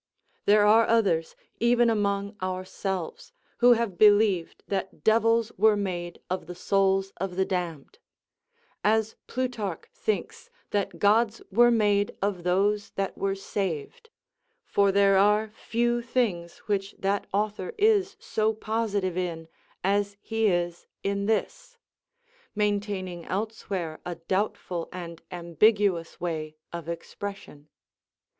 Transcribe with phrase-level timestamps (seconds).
[0.45, 6.55] There are others, even among ourselves, who have believed that devils were made of the
[6.55, 7.99] souls of the damned;
[8.83, 14.09] as Plutarch thinks that gods were made of those that were saved;
[14.65, 19.47] for there are few things which that author is so positive in
[19.83, 21.77] as he is in this;
[22.55, 27.67] maintaining elsewhere a doubtful and ambiguous way of expression.